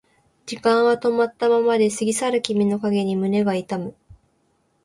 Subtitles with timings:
[0.47, 3.93] 時間は止まったままで過ぎ去る君の影に胸が痛む